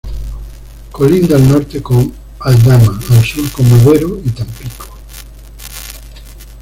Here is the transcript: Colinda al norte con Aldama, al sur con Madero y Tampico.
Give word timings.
Colinda 0.91 1.35
al 1.35 1.47
norte 1.47 1.79
con 1.83 2.11
Aldama, 2.39 2.99
al 3.07 3.23
sur 3.23 3.51
con 3.51 3.69
Madero 3.69 4.19
y 4.25 4.29
Tampico. 4.31 4.97